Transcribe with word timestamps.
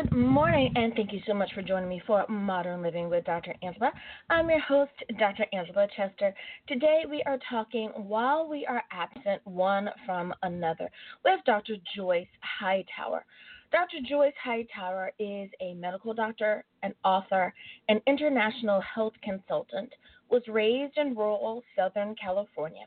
Good 0.00 0.14
morning, 0.14 0.72
and 0.76 0.94
thank 0.94 1.12
you 1.12 1.20
so 1.26 1.34
much 1.34 1.52
for 1.54 1.62
joining 1.62 1.88
me 1.88 2.00
for 2.06 2.24
Modern 2.28 2.82
Living 2.82 3.10
with 3.10 3.24
Dr. 3.24 3.52
Angela. 3.64 3.90
I'm 4.30 4.48
your 4.48 4.60
host, 4.60 4.92
Dr. 5.18 5.44
Angela 5.52 5.88
Chester. 5.96 6.32
Today 6.68 7.02
we 7.10 7.20
are 7.26 7.38
talking 7.50 7.88
while 7.88 8.48
we 8.48 8.64
are 8.64 8.84
absent 8.92 9.44
one 9.44 9.88
from 10.06 10.32
another 10.44 10.88
with 11.24 11.40
Dr. 11.46 11.74
Joyce 11.96 12.28
Hightower. 12.60 13.24
Dr. 13.72 13.96
Joyce 14.08 14.34
Hightower 14.40 15.10
is 15.18 15.50
a 15.60 15.74
medical 15.74 16.14
doctor, 16.14 16.64
an 16.84 16.94
author, 17.04 17.52
an 17.88 18.00
international 18.06 18.80
health 18.82 19.14
consultant, 19.24 19.92
was 20.30 20.42
raised 20.46 20.96
in 20.96 21.16
rural 21.16 21.64
Southern 21.76 22.14
California. 22.22 22.84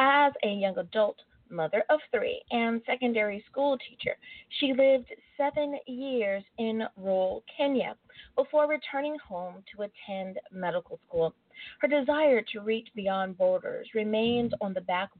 As 0.00 0.32
a 0.42 0.48
young 0.48 0.76
adult, 0.76 1.18
mother 1.50 1.84
of 1.90 2.00
three, 2.10 2.42
and 2.50 2.82
secondary 2.86 3.44
school 3.50 3.78
teacher. 3.78 4.16
She 4.60 4.72
lived 4.72 5.12
seven 5.36 5.78
years 5.86 6.42
in 6.58 6.82
rural 6.96 7.42
Kenya 7.56 7.96
before 8.36 8.68
returning 8.68 9.16
home 9.18 9.62
to 9.74 9.82
attend 9.82 10.38
medical 10.52 10.98
school. 11.06 11.34
Her 11.80 11.88
desire 11.88 12.42
to 12.52 12.60
reach 12.60 12.88
beyond 12.94 13.36
borders 13.36 13.88
remained 13.94 14.54
on 14.60 14.74
the 14.74 14.80
back 14.82 15.10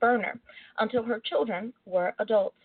burner 0.00 0.40
until 0.78 1.02
her 1.02 1.20
children 1.20 1.72
were 1.84 2.14
adults. 2.18 2.56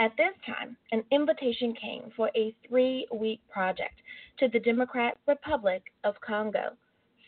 At 0.00 0.16
this 0.16 0.34
time, 0.44 0.76
an 0.90 1.04
invitation 1.12 1.72
came 1.74 2.10
for 2.16 2.30
a 2.34 2.54
three 2.66 3.06
week 3.12 3.40
project 3.48 3.94
to 4.38 4.48
the 4.48 4.58
Democratic 4.58 5.18
Republic 5.26 5.82
of 6.02 6.20
Congo. 6.20 6.72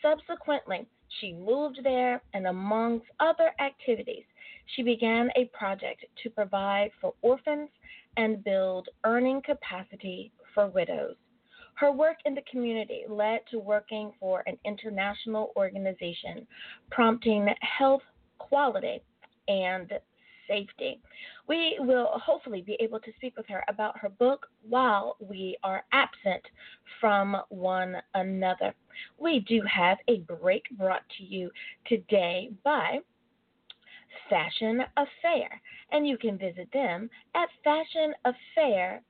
Subsequently, 0.01 0.85
she 1.19 1.31
moved 1.31 1.79
there 1.83 2.21
and, 2.33 2.47
amongst 2.47 3.05
other 3.21 3.53
activities, 3.59 4.25
she 4.75 4.83
began 4.83 5.29
a 5.35 5.45
project 5.57 6.05
to 6.23 6.29
provide 6.29 6.91
for 6.99 7.13
orphans 7.21 7.69
and 8.17 8.43
build 8.43 8.89
earning 9.05 9.41
capacity 9.41 10.31
for 10.53 10.67
widows. 10.67 11.15
Her 11.75 11.91
work 11.91 12.17
in 12.25 12.33
the 12.33 12.41
community 12.49 13.03
led 13.07 13.41
to 13.51 13.59
working 13.59 14.11
for 14.19 14.43
an 14.47 14.57
international 14.65 15.51
organization, 15.55 16.47
prompting 16.89 17.47
health 17.61 18.01
quality 18.39 19.01
and 19.47 19.91
safety. 20.47 20.99
We 21.47 21.77
will 21.79 22.09
hopefully 22.13 22.61
be 22.61 22.77
able 22.79 22.99
to 23.01 23.11
speak 23.17 23.37
with 23.37 23.45
her 23.47 23.63
about 23.67 23.97
her 23.99 24.09
book 24.09 24.47
while 24.67 25.17
we 25.19 25.57
are 25.63 25.83
absent 25.91 26.43
from 26.99 27.37
one 27.49 27.97
another. 28.15 28.73
We 29.19 29.41
do 29.41 29.61
have 29.69 29.97
a 30.07 30.19
break 30.21 30.63
brought 30.77 31.03
to 31.17 31.23
you 31.23 31.51
today 31.85 32.49
by 32.63 32.99
Fashion 34.29 34.83
Affair, 34.97 35.61
and 35.91 36.07
you 36.07 36.17
can 36.17 36.37
visit 36.37 36.69
them 36.73 37.09
at 37.35 37.49
fashionaffair.net. 37.65 39.01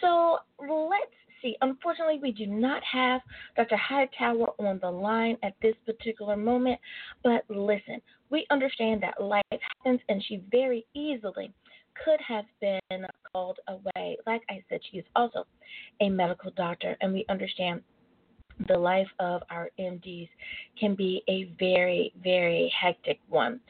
So 0.00 0.38
let's 0.60 1.16
see. 1.40 1.56
Unfortunately, 1.60 2.18
we 2.22 2.32
do 2.32 2.46
not 2.46 2.82
have 2.84 3.20
Dr. 3.56 3.76
Hightower 3.76 4.52
on 4.58 4.78
the 4.80 4.90
line 4.90 5.36
at 5.42 5.54
this 5.60 5.76
particular 5.84 6.36
moment, 6.36 6.80
but 7.24 7.44
listen, 7.48 8.00
we 8.30 8.46
understand 8.50 9.02
that 9.02 9.20
life 9.22 9.42
happens, 9.50 10.00
and 10.08 10.22
she 10.24 10.42
very 10.50 10.86
easily 10.94 11.52
could 12.04 12.20
have 12.26 12.46
been 12.60 13.06
called 13.32 13.58
away. 13.68 14.16
Like 14.26 14.42
I 14.48 14.62
said, 14.68 14.80
she 14.90 14.98
is 14.98 15.04
also 15.14 15.46
a 16.00 16.08
medical 16.08 16.50
doctor, 16.52 16.96
and 17.00 17.12
we 17.12 17.26
understand 17.28 17.82
the 18.68 18.76
life 18.76 19.08
of 19.18 19.42
our 19.50 19.70
MDs 19.78 20.28
can 20.78 20.94
be 20.94 21.22
a 21.28 21.52
very, 21.58 22.12
very 22.22 22.72
hectic 22.80 23.18
one. 23.28 23.60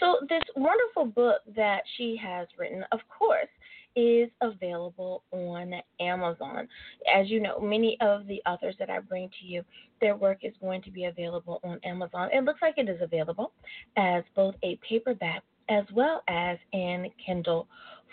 So, 0.00 0.18
this 0.28 0.42
wonderful 0.56 1.06
book 1.06 1.42
that 1.56 1.82
she 1.96 2.18
has 2.22 2.48
written, 2.58 2.84
of 2.92 3.00
course, 3.08 3.48
is 3.96 4.30
available 4.40 5.24
on 5.32 5.74
Amazon. 6.00 6.68
As 7.12 7.28
you 7.28 7.40
know, 7.40 7.58
many 7.60 7.96
of 8.00 8.26
the 8.26 8.40
authors 8.46 8.76
that 8.78 8.88
I 8.88 9.00
bring 9.00 9.28
to 9.40 9.46
you, 9.46 9.64
their 10.00 10.16
work 10.16 10.38
is 10.42 10.54
going 10.60 10.82
to 10.82 10.90
be 10.90 11.04
available 11.04 11.60
on 11.64 11.80
Amazon. 11.84 12.28
It 12.32 12.44
looks 12.44 12.62
like 12.62 12.74
it 12.78 12.88
is 12.88 13.00
available 13.00 13.52
as 13.96 14.22
both 14.34 14.54
a 14.62 14.78
paperback 14.88 15.42
as 15.68 15.84
well 15.92 16.22
as 16.28 16.58
in 16.72 17.08
Kindle 17.24 17.68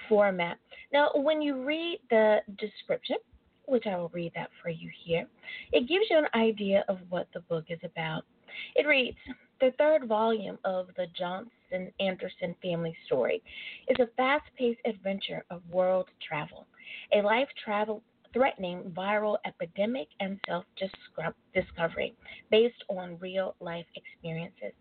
format. 0.07 0.57
Now, 0.93 1.09
when 1.15 1.41
you 1.41 1.65
read 1.65 1.99
the 2.09 2.39
description, 2.59 3.17
which 3.67 3.85
I 3.85 3.97
will 3.97 4.09
read 4.09 4.31
that 4.35 4.49
for 4.61 4.69
you 4.69 4.89
here. 5.03 5.27
It 5.71 5.87
gives 5.87 6.05
you 6.09 6.17
an 6.17 6.27
idea 6.33 6.83
of 6.87 6.99
what 7.09 7.27
the 7.33 7.41
book 7.41 7.65
is 7.69 7.79
about. 7.83 8.23
It 8.75 8.87
reads 8.87 9.17
The 9.59 9.71
third 9.77 10.07
volume 10.07 10.57
of 10.63 10.87
the 10.95 11.07
Johnson 11.17 11.91
Anderson 11.99 12.55
family 12.61 12.95
story 13.05 13.43
is 13.87 13.97
a 13.99 14.09
fast 14.15 14.45
paced 14.57 14.79
adventure 14.85 15.43
of 15.49 15.61
world 15.69 16.07
travel, 16.27 16.65
a 17.13 17.21
life 17.21 17.49
travel 17.63 18.01
threatening 18.33 18.83
viral 18.95 19.37
epidemic 19.45 20.07
and 20.19 20.39
self 20.47 20.65
discovery 21.53 22.15
based 22.51 22.83
on 22.89 23.17
real 23.19 23.55
life 23.59 23.85
experiences. 23.95 24.73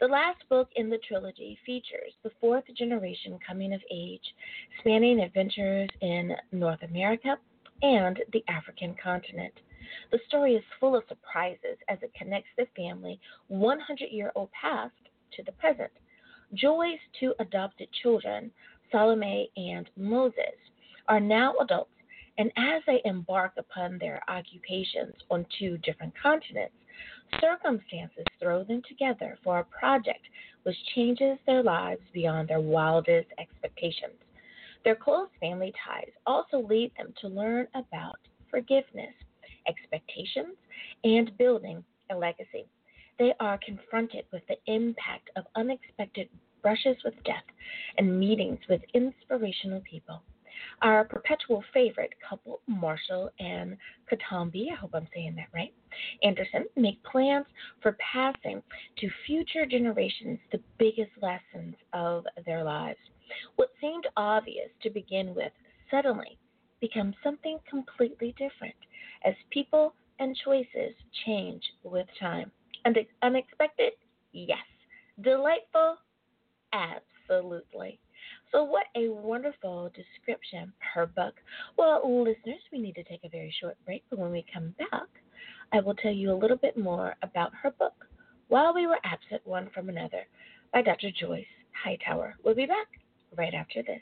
The 0.00 0.08
last 0.08 0.42
book 0.48 0.68
in 0.76 0.90
the 0.90 0.98
trilogy 0.98 1.58
features 1.64 2.12
the 2.22 2.32
fourth 2.40 2.64
generation 2.76 3.38
coming 3.46 3.72
of 3.74 3.80
age, 3.90 4.34
spanning 4.80 5.20
adventures 5.20 5.88
in 6.00 6.34
North 6.52 6.82
America, 6.82 7.38
and 7.84 8.18
the 8.32 8.42
African 8.48 8.96
continent. 9.02 9.52
The 10.10 10.18
story 10.26 10.54
is 10.54 10.64
full 10.80 10.96
of 10.96 11.04
surprises 11.06 11.76
as 11.88 11.98
it 12.00 12.14
connects 12.14 12.48
the 12.56 12.66
family 12.74 13.20
100 13.48 14.06
year 14.10 14.32
old 14.34 14.48
past 14.58 14.94
to 15.36 15.42
the 15.42 15.52
present. 15.52 15.90
Joy's 16.54 16.98
two 17.20 17.34
adopted 17.40 17.88
children, 18.02 18.50
Salome 18.90 19.50
and 19.58 19.90
Moses, 19.98 20.56
are 21.08 21.20
now 21.20 21.54
adults, 21.60 21.90
and 22.38 22.50
as 22.56 22.82
they 22.86 23.02
embark 23.04 23.52
upon 23.58 23.98
their 23.98 24.22
occupations 24.28 25.14
on 25.30 25.44
two 25.58 25.76
different 25.78 26.14
continents, 26.20 26.74
circumstances 27.38 28.24
throw 28.40 28.64
them 28.64 28.80
together 28.88 29.36
for 29.44 29.58
a 29.58 29.64
project 29.64 30.24
which 30.62 30.76
changes 30.94 31.36
their 31.44 31.62
lives 31.62 32.00
beyond 32.14 32.48
their 32.48 32.60
wildest 32.60 33.28
expectations. 33.38 34.14
Their 34.84 34.96
close 34.96 35.28
family 35.40 35.72
ties 35.84 36.10
also 36.26 36.58
lead 36.58 36.92
them 36.96 37.14
to 37.22 37.28
learn 37.28 37.68
about 37.74 38.18
forgiveness, 38.50 39.14
expectations, 39.66 40.56
and 41.04 41.36
building 41.38 41.82
a 42.10 42.16
legacy. 42.16 42.66
They 43.18 43.32
are 43.40 43.58
confronted 43.64 44.26
with 44.32 44.42
the 44.46 44.56
impact 44.66 45.30
of 45.36 45.46
unexpected 45.54 46.28
brushes 46.62 46.96
with 47.04 47.14
death 47.24 47.44
and 47.96 48.18
meetings 48.18 48.58
with 48.68 48.82
inspirational 48.92 49.80
people. 49.88 50.22
Our 50.82 51.04
perpetual 51.04 51.64
favorite 51.72 52.12
couple, 52.28 52.60
Marshall 52.66 53.30
and 53.38 53.76
Katambi, 54.10 54.70
I 54.70 54.76
hope 54.76 54.90
I'm 54.94 55.08
saying 55.14 55.34
that 55.36 55.48
right, 55.54 55.72
Anderson, 56.22 56.66
make 56.76 57.02
plans 57.04 57.46
for 57.80 57.96
passing 58.12 58.62
to 58.98 59.10
future 59.26 59.66
generations 59.66 60.38
the 60.52 60.60
biggest 60.78 61.10
lessons 61.20 61.74
of 61.92 62.24
their 62.46 62.62
lives. 62.64 62.98
What 63.56 63.70
seemed 63.80 64.06
obvious 64.16 64.70
to 64.82 64.90
begin 64.90 65.34
with 65.34 65.52
suddenly 65.90 66.38
becomes 66.80 67.14
something 67.22 67.58
completely 67.68 68.34
different 68.38 68.74
as 69.24 69.34
people 69.50 69.94
and 70.18 70.36
choices 70.44 70.94
change 71.26 71.62
with 71.82 72.06
time. 72.20 72.50
And 72.84 72.98
unexpected? 73.22 73.92
Yes. 74.32 74.58
Delightful? 75.22 75.96
Absolutely. 76.72 77.98
So, 78.52 78.64
what 78.64 78.86
a 78.96 79.08
wonderful 79.08 79.90
description, 79.94 80.72
her 80.94 81.06
book. 81.06 81.34
Well, 81.76 82.02
listeners, 82.22 82.60
we 82.72 82.78
need 82.78 82.94
to 82.96 83.04
take 83.04 83.24
a 83.24 83.28
very 83.28 83.54
short 83.60 83.76
break, 83.84 84.04
but 84.10 84.18
when 84.18 84.30
we 84.30 84.44
come 84.52 84.74
back, 84.78 85.08
I 85.72 85.80
will 85.80 85.94
tell 85.94 86.12
you 86.12 86.32
a 86.32 86.36
little 86.36 86.56
bit 86.56 86.76
more 86.76 87.14
about 87.22 87.52
her 87.62 87.70
book, 87.70 88.06
While 88.48 88.74
We 88.74 88.86
Were 88.86 88.98
Absent 89.04 89.42
One 89.44 89.70
from 89.74 89.88
Another, 89.88 90.26
by 90.72 90.82
Dr. 90.82 91.10
Joyce 91.10 91.46
Hightower. 91.82 92.36
We'll 92.44 92.54
be 92.54 92.66
back 92.66 92.86
right 93.36 93.54
after 93.54 93.82
this. 93.82 94.00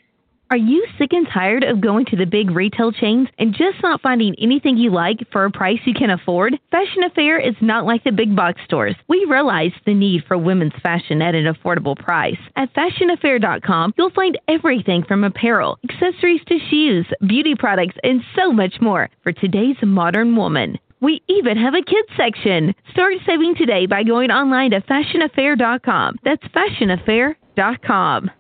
Are 0.53 0.59
you 0.59 0.87
sick 0.99 1.15
and 1.15 1.27
tired 1.33 1.65
of 1.65 1.81
going 1.81 2.05
to 2.11 2.17
the 2.17 2.27
big 2.27 2.51
retail 2.51 2.93
chains 2.93 3.27
and 3.39 3.55
just 3.55 3.83
not 3.83 4.03
finding 4.03 4.35
anything 4.39 4.77
you 4.77 4.91
like 4.91 5.21
for 5.33 5.47
a 5.47 5.51
price 5.51 5.79
you 5.87 5.95
can 5.95 6.11
afford? 6.11 6.61
Fashion 6.71 7.05
Affair 7.05 7.41
is 7.41 7.55
not 7.63 7.87
like 7.87 8.05
the 8.05 8.13
big 8.13 8.37
box 8.37 8.61
stores. 8.67 8.95
We 9.09 9.25
realize 9.27 9.71
the 9.87 9.95
need 9.95 10.25
for 10.29 10.37
women's 10.37 10.75
fashion 10.83 11.23
at 11.23 11.35
an 11.35 11.47
affordable 11.47 11.97
price. 11.97 12.37
At 12.55 12.69
fashionaffair.com, 12.75 13.95
you'll 13.97 14.11
find 14.11 14.39
everything 14.47 15.05
from 15.09 15.25
apparel, 15.25 15.79
accessories 15.89 16.43
to 16.49 16.59
shoes, 16.69 17.07
beauty 17.27 17.55
products, 17.59 17.97
and 18.03 18.21
so 18.37 18.53
much 18.53 18.75
more 18.79 19.09
for 19.23 19.33
today's 19.33 19.77
modern 19.83 20.37
woman. 20.37 20.79
We 21.01 21.23
even 21.31 21.57
have 21.57 21.73
a 21.73 21.81
kids 21.81 22.09
section. 22.15 22.75
Start 22.91 23.15
saving 23.25 23.55
today 23.55 23.87
by 23.87 24.03
going 24.03 24.31
online 24.31 24.73
to 24.73 24.83
fashionaffair.com. 24.83 26.19
That's 26.23 26.45
fashionaffair.com. 26.45 28.31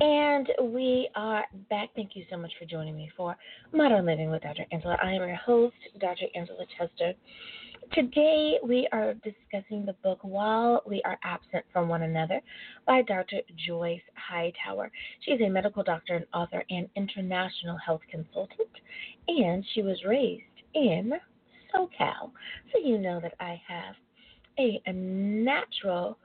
And 0.00 0.48
we 0.60 1.08
are 1.14 1.44
back. 1.70 1.90
Thank 1.94 2.16
you 2.16 2.24
so 2.28 2.36
much 2.36 2.50
for 2.58 2.64
joining 2.64 2.96
me 2.96 3.10
for 3.16 3.36
Modern 3.72 4.04
Living 4.04 4.28
with 4.28 4.42
Dr. 4.42 4.64
Angela. 4.72 4.98
I 5.00 5.12
am 5.12 5.22
your 5.22 5.36
host, 5.36 5.76
Dr. 6.00 6.26
Angela 6.34 6.64
Chester. 6.76 7.14
Today 7.92 8.58
we 8.64 8.88
are 8.90 9.14
discussing 9.14 9.86
the 9.86 9.92
book 10.02 10.18
While 10.22 10.82
We 10.84 11.00
Are 11.04 11.18
Absent 11.22 11.64
from 11.72 11.88
One 11.88 12.02
Another 12.02 12.40
by 12.86 13.02
Dr. 13.02 13.38
Joyce 13.66 14.00
Hightower. 14.16 14.90
She 15.20 15.30
is 15.30 15.40
a 15.40 15.48
medical 15.48 15.84
doctor 15.84 16.16
and 16.16 16.26
author 16.34 16.64
and 16.70 16.88
international 16.96 17.76
health 17.76 18.02
consultant, 18.10 18.68
and 19.28 19.64
she 19.74 19.82
was 19.82 20.02
raised 20.04 20.42
in 20.74 21.12
SoCal. 21.72 22.32
So 22.72 22.80
you 22.84 22.98
know 22.98 23.20
that 23.20 23.34
I 23.38 23.60
have 23.68 23.94
a, 24.58 24.82
a 24.86 24.92
natural 24.92 26.18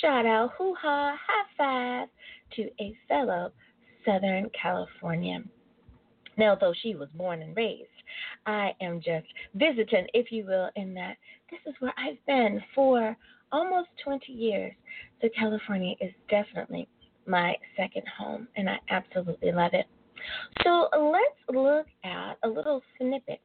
shout 0.00 0.26
out, 0.26 0.50
hoo 0.58 0.74
ha, 0.74 1.16
high 1.26 1.46
five 1.56 2.08
to 2.56 2.62
a 2.80 2.96
fellow 3.08 3.52
Southern 4.04 4.50
Californian. 4.60 5.48
Now, 6.36 6.54
though 6.54 6.72
she 6.82 6.94
was 6.94 7.08
born 7.14 7.42
and 7.42 7.56
raised, 7.56 7.88
I 8.46 8.70
am 8.80 9.00
just 9.00 9.26
visiting, 9.54 10.06
if 10.14 10.32
you 10.32 10.46
will, 10.46 10.70
in 10.76 10.94
that 10.94 11.16
this 11.50 11.60
is 11.66 11.74
where 11.80 11.92
I've 11.98 12.24
been 12.26 12.62
for 12.74 13.16
almost 13.52 13.88
20 14.04 14.32
years. 14.32 14.72
So, 15.20 15.28
California 15.36 15.94
is 16.00 16.12
definitely 16.28 16.88
my 17.26 17.54
second 17.76 18.04
home, 18.18 18.48
and 18.56 18.70
I 18.70 18.78
absolutely 18.88 19.52
love 19.52 19.72
it. 19.74 19.86
So, 20.64 20.88
let's 20.98 21.56
look 21.58 21.86
at 22.04 22.38
a 22.42 22.48
little 22.48 22.82
snippet 22.96 23.40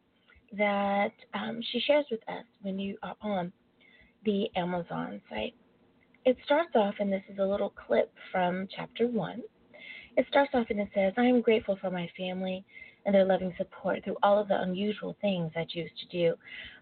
that 0.57 1.11
um, 1.33 1.59
she 1.71 1.79
shares 1.81 2.05
with 2.09 2.21
us 2.29 2.45
when 2.61 2.79
you 2.79 2.97
are 3.03 3.15
on 3.21 3.51
the 4.23 4.47
Amazon 4.55 5.21
site 5.29 5.53
it 6.25 6.37
starts 6.43 6.71
off, 6.75 6.95
and 6.99 7.11
this 7.11 7.23
is 7.31 7.37
a 7.39 7.45
little 7.45 7.69
clip 7.69 8.11
from 8.31 8.67
chapter 8.75 9.07
one. 9.07 9.41
It 10.17 10.25
starts 10.29 10.51
off 10.53 10.67
and 10.69 10.79
it 10.79 10.89
says, 10.95 11.13
I 11.17 11.25
am 11.25 11.41
grateful 11.41 11.77
for 11.79 11.91
my 11.91 12.09
family 12.17 12.63
and 13.05 13.13
their 13.13 13.25
loving 13.25 13.53
support 13.57 14.03
through 14.03 14.17
all 14.23 14.39
of 14.39 14.47
the 14.47 14.59
unusual 14.61 15.15
things 15.21 15.51
I 15.55 15.65
choose 15.69 15.91
to 15.99 16.07
do. 16.07 16.35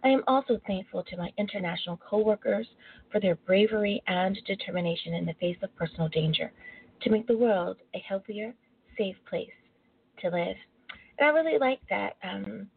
I 0.03 0.09
am 0.09 0.23
also 0.27 0.61
thankful 0.65 1.03
to 1.03 1.17
my 1.17 1.31
international 1.37 1.97
coworkers 1.97 2.67
for 3.11 3.19
their 3.19 3.35
bravery 3.35 4.01
and 4.07 4.37
determination 4.45 5.15
in 5.15 5.25
the 5.25 5.33
face 5.33 5.57
of 5.61 5.75
personal 5.75 6.07
danger 6.09 6.51
to 7.01 7.09
make 7.09 7.27
the 7.27 7.37
world 7.37 7.77
a 7.95 7.99
healthier, 7.99 8.53
safe 8.97 9.17
place 9.27 9.49
to 10.21 10.29
live. 10.29 10.55
And 11.19 11.27
I 11.27 11.31
really 11.31 11.59
like 11.59 11.81
that. 11.89 12.15
Um, 12.23 12.67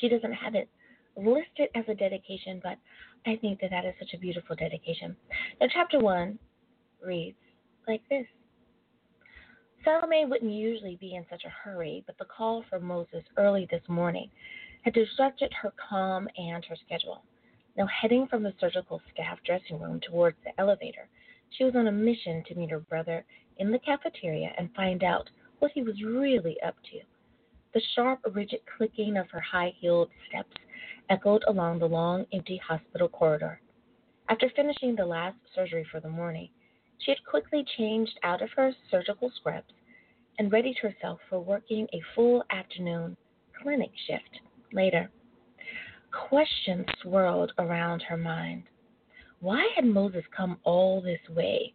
she 0.00 0.08
doesn't 0.08 0.32
have 0.32 0.54
it 0.54 0.68
listed 1.16 1.68
as 1.74 1.84
a 1.88 1.94
dedication, 1.94 2.60
but 2.62 2.78
I 3.26 3.36
think 3.36 3.60
that 3.60 3.70
that 3.70 3.84
is 3.84 3.94
such 3.98 4.14
a 4.14 4.18
beautiful 4.18 4.54
dedication. 4.54 5.16
Now, 5.60 5.66
chapter 5.72 5.98
one 5.98 6.38
reads 7.04 7.36
like 7.88 8.02
this 8.08 8.26
Salome 9.84 10.24
wouldn't 10.24 10.52
usually 10.52 10.96
be 11.00 11.14
in 11.14 11.24
such 11.30 11.44
a 11.44 11.48
hurry, 11.48 12.02
but 12.06 12.18
the 12.18 12.24
call 12.24 12.64
from 12.68 12.84
Moses 12.84 13.24
early 13.36 13.66
this 13.70 13.82
morning 13.88 14.30
had 14.82 14.94
disrupted 14.94 15.52
her 15.52 15.72
calm 15.88 16.28
and 16.36 16.64
her 16.64 16.76
schedule. 16.84 17.22
Now, 17.76 17.86
heading 17.86 18.26
from 18.26 18.42
the 18.42 18.54
surgical 18.60 19.00
staff 19.12 19.38
dressing 19.44 19.80
room 19.80 20.00
towards 20.00 20.36
the 20.44 20.58
elevator, 20.60 21.08
she 21.50 21.64
was 21.64 21.76
on 21.76 21.88
a 21.88 21.92
mission 21.92 22.42
to 22.48 22.54
meet 22.54 22.70
her 22.70 22.80
brother 22.80 23.24
in 23.58 23.70
the 23.70 23.78
cafeteria 23.78 24.52
and 24.58 24.74
find 24.74 25.02
out 25.04 25.28
what 25.58 25.72
he 25.72 25.82
was 25.82 26.02
really 26.02 26.56
up 26.62 26.76
to. 26.92 27.00
The 27.74 27.82
sharp, 27.94 28.20
rigid 28.34 28.60
clicking 28.76 29.16
of 29.16 29.30
her 29.30 29.40
high 29.40 29.72
heeled 29.78 30.10
steps 30.28 30.56
echoed 31.10 31.44
along 31.48 31.78
the 31.78 31.86
long, 31.86 32.26
empty 32.32 32.60
hospital 32.66 33.08
corridor. 33.08 33.60
After 34.28 34.50
finishing 34.56 34.96
the 34.96 35.06
last 35.06 35.36
surgery 35.54 35.86
for 35.90 36.00
the 36.00 36.08
morning, 36.08 36.48
she 36.98 37.12
had 37.12 37.24
quickly 37.24 37.64
changed 37.76 38.18
out 38.22 38.42
of 38.42 38.50
her 38.56 38.72
surgical 38.90 39.30
scrubs 39.36 39.72
and 40.38 40.52
readied 40.52 40.78
herself 40.78 41.20
for 41.28 41.40
working 41.40 41.86
a 41.92 42.02
full 42.14 42.42
afternoon 42.50 43.16
clinic 43.62 43.90
shift 44.06 44.40
later. 44.72 45.10
Questions 46.28 46.86
swirled 47.02 47.52
around 47.58 48.02
her 48.02 48.16
mind. 48.16 48.64
Why 49.40 49.68
had 49.74 49.84
Moses 49.84 50.24
come 50.34 50.58
all 50.64 51.00
this 51.00 51.20
way, 51.34 51.74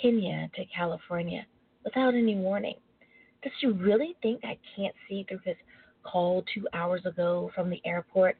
Kenya 0.00 0.48
to 0.54 0.64
California, 0.66 1.46
without 1.84 2.14
any 2.14 2.36
warning? 2.36 2.76
Does 3.42 3.52
she 3.60 3.66
really 3.66 4.16
think 4.22 4.44
I 4.44 4.56
can't 4.76 4.94
see 5.08 5.24
through 5.28 5.40
his 5.44 5.56
call 6.04 6.44
two 6.54 6.66
hours 6.72 7.04
ago 7.04 7.50
from 7.54 7.70
the 7.70 7.80
airport 7.84 8.36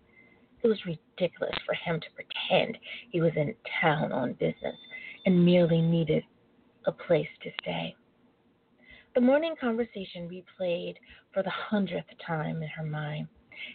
it 0.62 0.68
was 0.68 0.78
ridiculous 0.86 1.54
for 1.66 1.74
him 1.74 2.00
to 2.00 2.06
pretend 2.14 2.78
he 3.10 3.20
was 3.20 3.32
in 3.36 3.54
town 3.80 4.12
on 4.12 4.34
business 4.34 4.76
and 5.26 5.44
merely 5.44 5.80
needed 5.80 6.22
a 6.86 6.92
place 6.92 7.28
to 7.42 7.50
stay. 7.60 7.94
The 9.14 9.20
morning 9.20 9.54
conversation 9.60 10.28
replayed 10.28 10.94
for 11.34 11.42
the 11.42 11.50
hundredth 11.50 12.08
time 12.26 12.62
in 12.62 12.68
her 12.68 12.84
mind. 12.84 13.28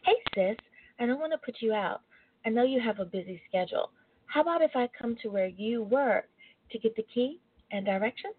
Hey, 0.03 0.15
sis, 0.33 0.57
I 0.99 1.05
don't 1.05 1.19
want 1.19 1.31
to 1.31 1.37
put 1.45 1.61
you 1.61 1.73
out. 1.73 2.01
I 2.45 2.49
know 2.49 2.63
you 2.63 2.79
have 2.79 2.99
a 2.99 3.05
busy 3.05 3.41
schedule. 3.47 3.91
How 4.25 4.41
about 4.41 4.61
if 4.61 4.71
I 4.75 4.89
come 4.99 5.15
to 5.21 5.29
where 5.29 5.47
you 5.47 5.83
work 5.83 6.25
to 6.71 6.79
get 6.79 6.95
the 6.95 7.05
key 7.13 7.39
and 7.71 7.85
directions? 7.85 8.35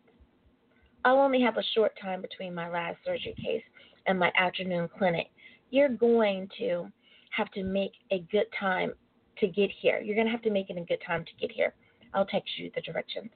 I'll 1.04 1.20
only 1.20 1.40
have 1.40 1.56
a 1.56 1.62
short 1.74 1.92
time 2.02 2.20
between 2.20 2.54
my 2.54 2.68
last 2.68 2.98
surgery 3.04 3.34
case 3.42 3.62
and 4.06 4.18
my 4.18 4.32
afternoon 4.36 4.88
clinic. 4.98 5.28
You're 5.70 5.88
going 5.88 6.48
to 6.58 6.90
have 7.36 7.50
to 7.52 7.62
make 7.62 7.92
a 8.10 8.20
good 8.30 8.46
time 8.58 8.92
to 9.38 9.46
get 9.46 9.70
here. 9.80 10.00
You're 10.00 10.14
going 10.14 10.26
to 10.26 10.32
have 10.32 10.42
to 10.42 10.50
make 10.50 10.70
it 10.70 10.76
a 10.76 10.84
good 10.84 11.02
time 11.06 11.24
to 11.24 11.30
get 11.40 11.52
here. 11.54 11.74
I'll 12.14 12.26
text 12.26 12.50
you 12.58 12.70
the 12.74 12.80
directions. 12.80 13.30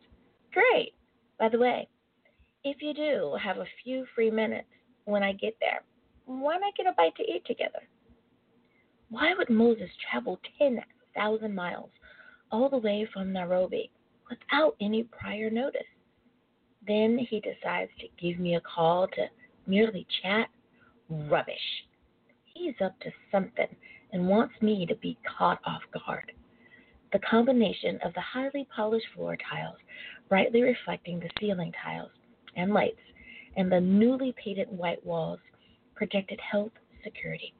Great. 0.52 0.94
By 1.38 1.48
the 1.48 1.58
way, 1.58 1.88
if 2.64 2.80
you 2.80 2.94
do 2.94 3.36
have 3.42 3.58
a 3.58 3.66
few 3.82 4.06
free 4.14 4.30
minutes 4.30 4.68
when 5.04 5.22
I 5.22 5.32
get 5.32 5.56
there, 5.60 5.82
why 6.26 6.56
not 6.56 6.76
get 6.76 6.86
a 6.86 6.92
bite 6.96 7.16
to 7.16 7.22
eat 7.22 7.44
together? 7.46 7.80
Why 9.10 9.34
would 9.36 9.50
Moses 9.50 9.90
travel 10.10 10.38
10,000 10.58 11.54
miles 11.54 11.90
all 12.50 12.68
the 12.68 12.78
way 12.78 13.06
from 13.12 13.32
Nairobi 13.32 13.90
without 14.30 14.76
any 14.80 15.02
prior 15.04 15.50
notice? 15.50 15.82
Then 16.86 17.18
he 17.18 17.40
decides 17.40 17.90
to 18.00 18.06
give 18.20 18.38
me 18.38 18.56
a 18.56 18.60
call 18.60 19.06
to 19.08 19.26
merely 19.66 20.06
chat. 20.22 20.48
Rubbish 21.10 21.56
he's 22.54 22.74
up 22.84 22.98
to 23.00 23.10
something 23.30 23.68
and 24.12 24.28
wants 24.28 24.54
me 24.60 24.86
to 24.86 24.94
be 24.96 25.18
caught 25.38 25.60
off 25.64 25.82
guard. 25.92 26.32
The 27.12 27.18
combination 27.20 27.98
of 28.04 28.14
the 28.14 28.20
highly 28.20 28.66
polished 28.74 29.06
floor 29.14 29.36
tiles, 29.50 29.76
brightly 30.28 30.62
reflecting 30.62 31.20
the 31.20 31.30
ceiling 31.38 31.72
tiles 31.82 32.10
and 32.56 32.72
lights, 32.72 33.00
and 33.56 33.70
the 33.70 33.80
newly 33.80 34.34
painted 34.42 34.68
white 34.70 35.04
walls 35.04 35.40
projected 35.94 36.40
health 36.40 36.72
security. 37.04 37.54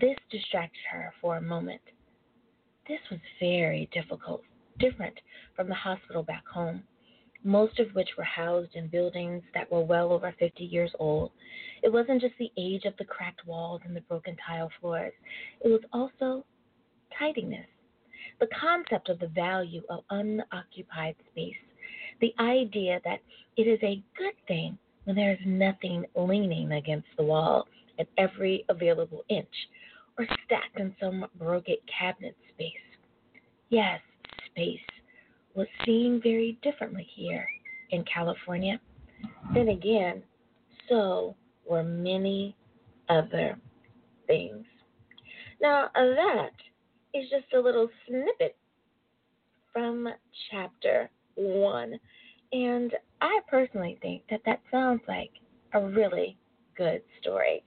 This 0.00 0.16
distracted 0.30 0.82
her 0.92 1.12
for 1.20 1.36
a 1.36 1.42
moment. 1.42 1.80
This 2.86 3.00
was 3.10 3.20
very 3.40 3.88
difficult, 3.92 4.42
different 4.78 5.18
from 5.56 5.68
the 5.68 5.74
hospital 5.74 6.22
back 6.22 6.46
home 6.46 6.84
most 7.44 7.78
of 7.78 7.94
which 7.94 8.08
were 8.16 8.24
housed 8.24 8.74
in 8.74 8.88
buildings 8.88 9.42
that 9.54 9.70
were 9.70 9.80
well 9.80 10.12
over 10.12 10.34
50 10.38 10.64
years 10.64 10.90
old. 10.98 11.30
It 11.82 11.92
wasn't 11.92 12.20
just 12.20 12.34
the 12.38 12.50
age 12.58 12.84
of 12.84 12.96
the 12.98 13.04
cracked 13.04 13.46
walls 13.46 13.80
and 13.84 13.94
the 13.94 14.00
broken 14.02 14.36
tile 14.46 14.70
floors, 14.80 15.12
it 15.64 15.68
was 15.68 15.80
also 15.92 16.44
tidiness. 17.18 17.66
The 18.40 18.48
concept 18.60 19.08
of 19.08 19.18
the 19.18 19.28
value 19.28 19.82
of 19.88 20.04
unoccupied 20.10 21.16
space, 21.30 21.54
the 22.20 22.34
idea 22.38 23.00
that 23.04 23.20
it 23.56 23.62
is 23.62 23.78
a 23.82 24.02
good 24.16 24.34
thing 24.46 24.78
when 25.04 25.16
there 25.16 25.32
is 25.32 25.38
nothing 25.46 26.04
leaning 26.14 26.72
against 26.72 27.08
the 27.16 27.24
wall 27.24 27.66
at 27.98 28.06
every 28.18 28.64
available 28.68 29.24
inch 29.28 29.46
or 30.18 30.26
stacked 30.44 30.78
in 30.78 30.94
some 31.00 31.26
broken 31.38 31.76
cabinet 31.98 32.36
space. 32.54 32.72
Yes, 33.70 34.00
space 34.50 34.80
was 35.58 35.66
seen 35.84 36.20
very 36.22 36.56
differently 36.62 37.06
here 37.16 37.46
in 37.90 38.04
California. 38.04 38.80
Then 39.52 39.68
again, 39.68 40.22
so 40.88 41.34
were 41.68 41.82
many 41.82 42.56
other 43.08 43.58
things. 44.28 44.64
Now, 45.60 45.90
that 45.94 46.52
is 47.12 47.28
just 47.28 47.52
a 47.54 47.60
little 47.60 47.88
snippet 48.06 48.56
from 49.72 50.08
chapter 50.50 51.10
one. 51.34 51.94
And 52.52 52.94
I 53.20 53.40
personally 53.50 53.98
think 54.00 54.22
that 54.30 54.42
that 54.46 54.60
sounds 54.70 55.00
like 55.08 55.32
a 55.74 55.84
really 55.84 56.38
good 56.76 57.02
story. 57.20 57.64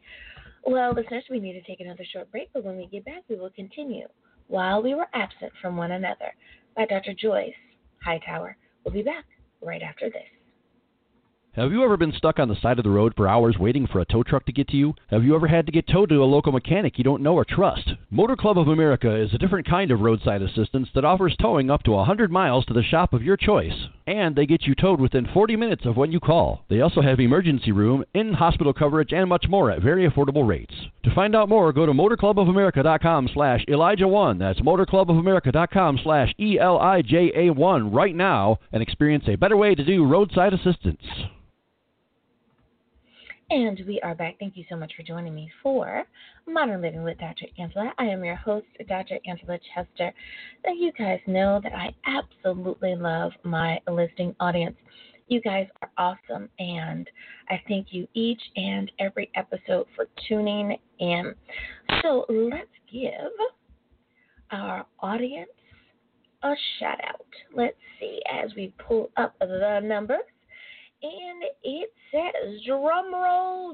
Well, 0.65 0.93
listeners, 0.93 1.25
we 1.29 1.39
need 1.39 1.53
to 1.53 1.62
take 1.63 1.81
another 1.81 2.05
short 2.13 2.31
break, 2.31 2.50
but 2.53 2.63
when 2.63 2.77
we 2.77 2.86
get 2.86 3.03
back, 3.03 3.24
we 3.27 3.36
will 3.36 3.50
continue. 3.50 4.07
While 4.48 4.81
we 4.81 4.93
were 4.93 5.07
absent 5.13 5.51
from 5.62 5.75
one 5.75 5.91
another 5.91 6.33
by 6.75 6.86
Dr. 6.86 7.13
Joyce 7.13 7.53
Hightower. 8.03 8.58
We'll 8.84 8.93
be 8.93 9.03
back 9.03 9.25
right 9.62 9.81
after 9.81 10.10
this. 10.10 10.24
Have 11.53 11.74
you 11.74 11.84
ever 11.84 11.98
been 11.98 12.13
stuck 12.13 12.39
on 12.39 12.48
the 12.48 12.55
side 12.62 12.77
of 12.79 12.86
the 12.86 12.89
road 12.89 13.12
for 13.17 13.27
hours 13.27 13.58
waiting 13.60 13.86
for 13.86 14.00
a 14.00 14.05
tow 14.05 14.24
truck 14.24 14.46
to 14.46 14.53
get 14.53 14.70
to 14.70 14.77
you? 14.77 14.93
Have 15.10 15.25
you 15.25 15.36
ever 15.36 15.48
had 15.48 15.65
to 15.65 15.72
get 15.74 15.86
towed 15.86 16.08
to 16.08 16.24
a 16.24 16.25
local 16.25 16.53
mechanic 16.53 16.98
you 16.98 17.03
don't 17.03 17.22
know 17.22 17.34
or 17.34 17.43
trust? 17.43 17.91
Motor 18.10 18.38
Club 18.38 18.58
of 18.58 18.70
America 18.70 19.13
is 19.13 19.34
a 19.34 19.38
different 19.38 19.67
kind 19.67 19.91
of 19.91 20.00
roadside 20.00 20.41
assistance 20.41 20.88
that 20.96 21.03
offers 21.03 21.36
towing 21.41 21.70
up 21.70 21.84
to 21.84 21.91
100 21.91 22.31
miles 22.31 22.65
to 22.67 22.74
the 22.74 22.81
shop 22.81 23.12
of 23.12 23.24
your 23.24 23.36
choice. 23.36 23.89
And 24.08 24.36
they 24.36 24.46
get 24.46 24.63
you 24.63 24.75
towed 24.75 25.00
within 25.00 25.27
40 25.34 25.55
minutes 25.55 25.86
of 25.86 25.98
when 25.98 26.12
you 26.12 26.20
call. 26.20 26.65
They 26.70 26.81
also 26.81 27.01
have 27.01 27.20
emergency 27.20 27.72
room, 27.72 28.03
in 28.13 28.34
hospital 28.34 28.74
coverage, 28.74 29.13
and 29.13 29.29
much 29.29 29.46
more 29.48 29.72
at 29.72 29.81
very 29.81 30.10
affordable 30.10 30.48
rates. 30.48 30.74
To 31.03 31.13
find 31.13 31.36
out 31.36 31.50
more, 31.50 31.72
go 31.74 31.86
to 31.86 31.93
motorclubofamerica.com 31.93 33.29
slash 33.34 33.65
Elijah1. 33.67 34.39
That's 34.39 34.60
motorclubofamerica.com 34.62 36.00
slash 36.03 36.34
E-L-I-J-A-1 36.39 37.93
right 37.93 38.15
now 38.15 38.60
and 38.72 38.81
experience 38.81 39.25
a 39.27 39.36
better 39.36 39.58
way 39.58 39.75
to 39.75 39.84
do 39.84 40.05
roadside 40.05 40.53
assistance. 40.53 41.01
And 43.51 43.84
we 43.86 44.00
are 44.00 44.15
back. 44.15 44.38
Thank 44.39 44.55
you 44.55 44.63
so 44.70 44.77
much 44.77 44.93
for 44.96 45.03
joining 45.03 45.36
me 45.36 45.51
for 45.62 46.05
Modern 46.48 46.81
Living 46.81 47.03
with 47.03 47.17
Dr. 47.17 47.48
Angela. 47.60 47.91
I 47.98 48.05
am 48.05 48.24
your 48.24 48.38
host, 48.38 48.65
Dr. 48.88 49.20
Angela 49.25 49.60
Chester. 49.75 50.13
Now, 50.65 50.72
you 50.72 50.93
guys 50.98 51.20
know 51.27 51.60
that 51.62 51.74
I 51.74 51.93
absolutely 52.05 52.96
love 52.96 53.34
my 53.43 53.77
listening 53.89 54.34
audience. 54.39 54.77
You 55.27 55.41
guys 55.41 55.67
are 55.81 55.91
awesome, 55.98 56.48
and 56.60 57.10
I 57.50 57.62
thank 57.67 57.88
you 57.89 58.08
each 58.13 58.41
and 58.55 58.89
every 59.00 59.29
episode 59.36 59.86
for 59.98 60.05
tuning 60.29 60.77
in. 61.00 61.36
So, 62.03 62.25
let's 62.29 62.70
give 62.89 63.12
our 64.51 64.86
audience 65.01 65.51
a 66.43 66.53
shout 66.79 67.01
out. 67.03 67.27
Let's 67.53 67.75
see 68.00 68.22
as 68.31 68.51
we 68.55 68.74
pull 68.88 69.12
up 69.17 69.36
the 69.39 69.81
numbers 69.84 70.24
and 71.03 71.43
it 71.63 71.89
says, 72.12 72.62
drum 72.65 73.13
roll, 73.13 73.74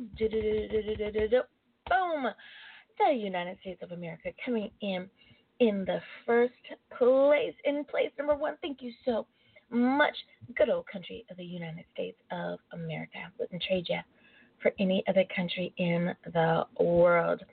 boom, 1.89 2.27
the 2.97 3.13
United 3.13 3.57
States 3.61 3.81
of 3.83 3.91
America 3.91 4.29
coming 4.45 4.71
in 4.81 5.09
in 5.59 5.85
the 5.85 5.99
first 6.25 6.53
place. 6.97 7.53
In 7.65 7.83
place 7.85 8.11
number 8.17 8.35
one, 8.35 8.55
thank 8.61 8.81
you 8.81 8.91
so 9.05 9.25
much. 9.69 10.15
Good 10.55 10.69
old 10.69 10.85
country 10.91 11.25
of 11.29 11.37
the 11.37 11.43
United 11.43 11.85
States 11.93 12.17
of 12.31 12.59
America. 12.71 13.17
I 13.17 13.29
Wouldn't 13.39 13.63
trade 13.63 13.85
you 13.89 13.99
for 14.61 14.71
any 14.79 15.03
other 15.07 15.23
country 15.35 15.73
in 15.77 16.13
the 16.33 16.65
world. 16.79 17.43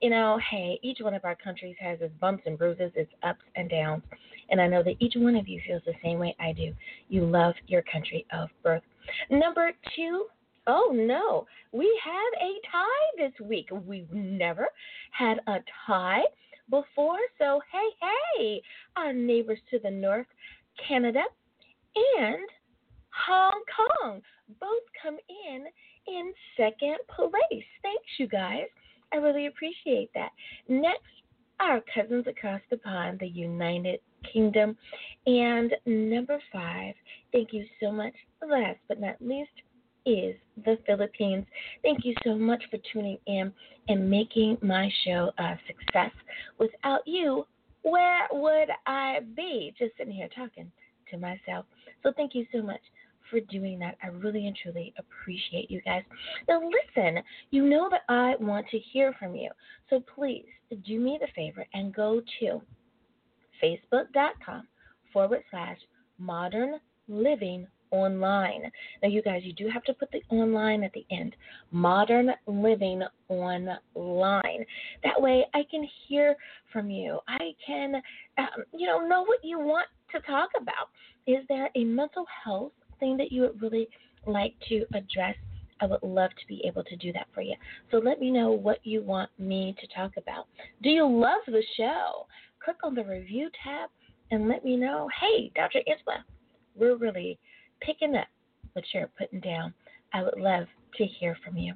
You 0.00 0.10
know, 0.10 0.38
hey, 0.50 0.78
each 0.82 0.98
one 1.00 1.14
of 1.14 1.24
our 1.24 1.34
countries 1.34 1.74
has 1.80 2.00
its 2.00 2.14
bumps 2.20 2.44
and 2.46 2.56
bruises, 2.56 2.92
its 2.94 3.10
ups 3.22 3.42
and 3.56 3.68
downs. 3.68 4.02
And 4.50 4.60
I 4.60 4.68
know 4.68 4.82
that 4.84 4.94
each 5.00 5.14
one 5.16 5.34
of 5.36 5.48
you 5.48 5.60
feels 5.66 5.82
the 5.84 5.92
same 6.02 6.18
way 6.18 6.36
I 6.38 6.52
do. 6.52 6.72
You 7.08 7.26
love 7.26 7.54
your 7.66 7.82
country 7.82 8.24
of 8.32 8.48
birth. 8.62 8.82
Number 9.30 9.72
two, 9.96 10.26
oh 10.66 10.92
no, 10.94 11.46
we 11.72 12.00
have 12.04 12.42
a 12.42 12.52
tie 12.70 13.24
this 13.28 13.46
week. 13.46 13.68
We've 13.86 14.12
never 14.12 14.68
had 15.10 15.38
a 15.46 15.58
tie 15.86 16.24
before. 16.70 17.18
So, 17.38 17.60
hey, 17.72 18.08
hey, 18.36 18.62
our 18.96 19.12
neighbors 19.12 19.58
to 19.70 19.78
the 19.78 19.90
north, 19.90 20.26
Canada 20.86 21.22
and 22.18 22.48
Hong 23.26 23.62
Kong, 23.76 24.22
both 24.60 24.82
come 25.02 25.16
in 25.46 25.64
in 26.06 26.32
second 26.56 26.96
place. 27.08 27.64
Thanks, 27.82 28.06
you 28.18 28.28
guys. 28.28 28.66
I 29.12 29.16
really 29.16 29.46
appreciate 29.46 30.10
that. 30.14 30.30
Next, 30.68 31.02
our 31.60 31.82
cousins 31.92 32.26
across 32.26 32.60
the 32.70 32.76
pond, 32.76 33.18
the 33.20 33.28
United 33.28 34.00
Kingdom. 34.32 34.76
And 35.26 35.74
number 35.86 36.38
five, 36.52 36.94
thank 37.32 37.52
you 37.52 37.64
so 37.80 37.90
much. 37.90 38.14
Last 38.48 38.78
but 38.88 39.00
not 39.00 39.16
least, 39.20 39.50
is 40.06 40.34
the 40.64 40.78
Philippines. 40.86 41.44
Thank 41.82 42.04
you 42.04 42.14
so 42.24 42.34
much 42.34 42.62
for 42.70 42.78
tuning 42.92 43.18
in 43.26 43.52
and 43.88 44.10
making 44.10 44.56
my 44.62 44.90
show 45.04 45.30
a 45.38 45.56
success. 45.66 46.12
Without 46.58 47.06
you, 47.06 47.46
where 47.82 48.26
would 48.32 48.68
I 48.86 49.20
be? 49.36 49.74
Just 49.78 49.96
sitting 49.98 50.14
here 50.14 50.28
talking 50.34 50.70
to 51.10 51.18
myself. 51.18 51.66
So 52.02 52.12
thank 52.16 52.34
you 52.34 52.46
so 52.52 52.62
much 52.62 52.80
for 53.30 53.40
doing 53.40 53.78
that. 53.80 53.96
I 54.02 54.08
really 54.08 54.46
and 54.46 54.56
truly 54.62 54.94
appreciate 54.98 55.70
you 55.70 55.82
guys. 55.82 56.02
Now, 56.48 56.62
listen, 56.62 57.22
you 57.50 57.68
know 57.68 57.88
that 57.90 58.02
I 58.08 58.34
want 58.40 58.66
to 58.68 58.78
hear 58.78 59.14
from 59.18 59.34
you. 59.34 59.50
So 59.90 60.02
please 60.14 60.46
do 60.86 60.98
me 60.98 61.18
the 61.20 61.28
favor 61.34 61.66
and 61.74 61.94
go 61.94 62.22
to 62.40 62.62
facebook.com 63.62 64.66
forward 65.12 65.42
slash 65.50 65.78
modern 66.18 66.80
living 67.08 67.66
online. 67.90 68.62
Now, 69.02 69.08
you 69.08 69.22
guys, 69.22 69.42
you 69.44 69.52
do 69.52 69.68
have 69.68 69.84
to 69.84 69.94
put 69.94 70.10
the 70.10 70.22
online 70.30 70.82
at 70.82 70.92
the 70.92 71.04
end. 71.10 71.34
Modern 71.70 72.30
living 72.46 73.02
online. 73.28 74.64
That 75.04 75.20
way, 75.20 75.44
I 75.54 75.62
can 75.70 75.86
hear 76.06 76.36
from 76.72 76.90
you. 76.90 77.18
I 77.28 77.52
can, 77.66 77.96
um, 78.38 78.64
you 78.72 78.86
know, 78.86 79.06
know 79.06 79.22
what 79.22 79.38
you 79.42 79.58
want 79.58 79.86
to 80.12 80.20
talk 80.20 80.50
about. 80.60 80.88
Is 81.26 81.44
there 81.48 81.70
a 81.76 81.84
mental 81.84 82.24
health 82.44 82.72
thing 83.00 83.16
that 83.18 83.32
you 83.32 83.42
would 83.42 83.60
really 83.60 83.88
like 84.26 84.54
to 84.68 84.84
address? 84.94 85.36
I 85.80 85.86
would 85.86 86.02
love 86.02 86.30
to 86.30 86.46
be 86.48 86.60
able 86.66 86.82
to 86.82 86.96
do 86.96 87.12
that 87.12 87.28
for 87.32 87.40
you. 87.40 87.54
So 87.92 87.98
let 87.98 88.18
me 88.18 88.32
know 88.32 88.50
what 88.50 88.84
you 88.84 89.00
want 89.00 89.30
me 89.38 89.76
to 89.80 89.86
talk 89.94 90.12
about. 90.16 90.46
Do 90.82 90.88
you 90.90 91.06
love 91.06 91.42
the 91.46 91.62
show? 91.76 92.26
click 92.68 92.76
on 92.84 92.94
the 92.94 93.04
review 93.04 93.48
tab 93.64 93.88
and 94.30 94.48
let 94.48 94.64
me 94.64 94.76
know 94.76 95.08
hey, 95.20 95.50
Dr. 95.54 95.80
Isla, 95.86 96.24
we're 96.74 96.96
really 96.96 97.38
picking 97.80 98.14
up 98.16 98.28
what 98.72 98.84
you're 98.92 99.10
putting 99.18 99.40
down. 99.40 99.74
I 100.12 100.22
would 100.22 100.38
love 100.38 100.66
to 100.96 101.04
hear 101.04 101.36
from 101.44 101.56
you. 101.56 101.74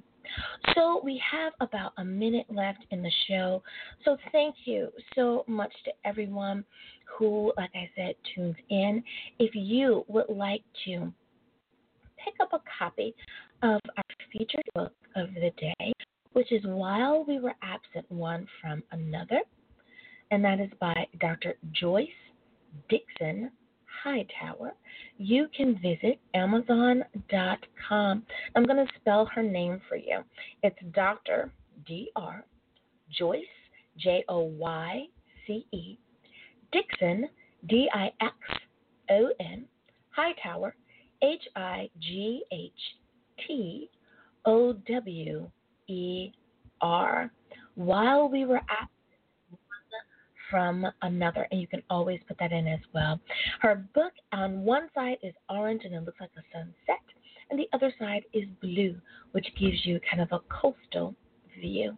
So, 0.75 1.01
we 1.05 1.21
have 1.31 1.53
about 1.61 1.93
a 1.99 2.05
minute 2.05 2.47
left 2.49 2.85
in 2.91 3.03
the 3.03 3.11
show. 3.29 3.63
So, 4.05 4.17
thank 4.31 4.55
you 4.65 4.91
so 5.17 5.45
much 5.49 5.73
to 5.85 5.91
everyone 6.05 6.65
who, 7.19 7.53
like 7.57 7.71
I 7.75 7.91
said, 7.97 8.15
tunes 8.35 8.57
in. 8.71 9.03
If 9.39 9.51
you 9.55 10.05
would 10.09 10.29
like 10.29 10.63
to 10.85 11.13
pick 12.25 12.35
up 12.41 12.53
a 12.53 12.61
copy 12.79 13.15
of 13.63 13.81
our 13.97 14.05
featured 14.33 14.65
book 14.75 14.93
of 15.17 15.29
the 15.35 15.51
day, 15.59 15.93
which 16.33 16.53
is 16.53 16.63
While 16.65 17.25
We 17.27 17.41
Were 17.41 17.55
Absent 17.63 18.11
One 18.11 18.47
from 18.61 18.83
Another, 18.93 19.41
and 20.31 20.45
that 20.45 20.61
is 20.61 20.71
by 20.81 21.07
Dr. 21.21 21.55
Joyce 21.73 22.09
Dixon 22.89 23.51
Hightower. 24.03 24.75
You 25.19 25.47
can 25.57 25.79
visit 25.81 26.19
Amazon.com. 26.35 28.23
I'm 28.57 28.65
going 28.65 28.85
to 28.85 28.93
spell 29.01 29.27
her 29.35 29.43
name 29.43 29.81
for 29.89 29.97
you. 29.97 30.21
It's 30.63 30.79
Dr. 30.95 31.53
D.R. 31.87 32.45
Joyce, 33.17 33.43
J 33.99 34.25
O 34.29 34.41
Y 34.41 35.05
C 35.47 35.67
E, 35.73 35.99
Dixon, 36.73 37.29
D 37.69 37.89
I 37.93 38.11
X 38.21 38.35
O 39.11 39.31
N, 39.41 39.65
Hightower, 40.11 40.75
H 41.23 41.43
I 41.57 41.89
G 42.01 42.43
H 42.53 42.73
T 43.47 43.89
O 44.47 44.73
W 44.73 45.51
E 45.89 46.31
R. 46.81 47.31
While 47.75 48.29
we 48.29 48.45
were 48.45 48.57
at 48.57 48.89
from 50.53 50.87
another, 51.01 51.49
and 51.51 51.61
you 51.61 51.67
can 51.67 51.83
always 51.91 52.21
put 52.29 52.39
that 52.39 52.53
in 52.53 52.69
as 52.69 52.79
well. 52.95 53.19
Her 53.61 53.89
book 53.95 54.13
on 54.33 54.63
one 54.63 54.89
side 54.95 55.17
is 55.23 55.35
orange 55.49 55.83
and 55.85 55.95
it 55.95 56.05
looks 56.05 56.21
like 56.21 56.31
a 56.37 56.43
sunset, 56.53 57.03
and 57.51 57.59
the 57.59 57.69
other 57.73 57.93
side 57.99 58.23
is 58.33 58.45
blue, 58.61 58.95
which 59.33 59.47
gives 59.59 59.85
you 59.85 59.99
kind 60.09 60.23
of 60.23 60.31
a 60.31 60.41
coastal 60.49 61.15
view. 61.59 61.97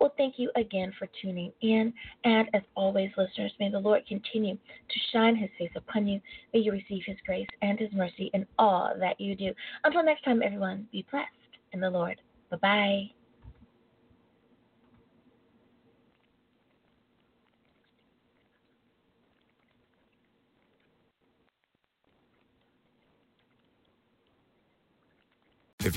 Well, 0.00 0.14
thank 0.16 0.38
you 0.38 0.50
again 0.56 0.92
for 0.98 1.08
tuning 1.20 1.52
in. 1.60 1.92
And 2.24 2.48
as 2.54 2.62
always, 2.74 3.10
listeners, 3.16 3.52
may 3.60 3.70
the 3.70 3.78
Lord 3.78 4.06
continue 4.06 4.54
to 4.54 5.00
shine 5.12 5.36
his 5.36 5.50
face 5.58 5.72
upon 5.76 6.06
you. 6.06 6.20
May 6.54 6.60
you 6.60 6.72
receive 6.72 7.02
his 7.04 7.18
grace 7.26 7.48
and 7.60 7.78
his 7.78 7.92
mercy 7.92 8.30
in 8.32 8.46
all 8.58 8.94
that 8.98 9.20
you 9.20 9.34
do. 9.34 9.52
Until 9.84 10.04
next 10.04 10.22
time, 10.22 10.42
everyone, 10.42 10.86
be 10.90 11.04
blessed 11.10 11.28
in 11.72 11.80
the 11.80 11.90
Lord. 11.90 12.20
Bye 12.50 12.56
bye. 12.62 13.17